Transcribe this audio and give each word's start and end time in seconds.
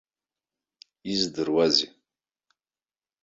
Издыруазеи? 1.11 1.87